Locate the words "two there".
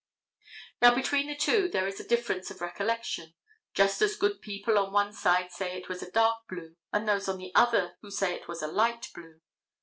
1.35-1.85